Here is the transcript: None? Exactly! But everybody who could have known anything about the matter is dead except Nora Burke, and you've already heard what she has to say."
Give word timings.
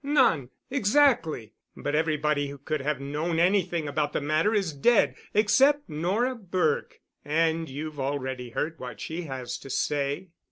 None? 0.03 0.49
Exactly! 0.71 1.53
But 1.77 1.93
everybody 1.93 2.47
who 2.47 2.57
could 2.57 2.81
have 2.81 2.99
known 2.99 3.37
anything 3.37 3.87
about 3.87 4.13
the 4.13 4.19
matter 4.19 4.51
is 4.51 4.73
dead 4.73 5.13
except 5.35 5.87
Nora 5.87 6.33
Burke, 6.33 7.01
and 7.23 7.69
you've 7.69 7.99
already 7.99 8.49
heard 8.49 8.79
what 8.79 8.99
she 8.99 9.25
has 9.25 9.59
to 9.59 9.69
say." 9.69 10.29